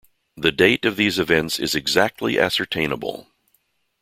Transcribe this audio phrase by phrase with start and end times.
[0.35, 3.27] The date of these events is exactly ascertainable.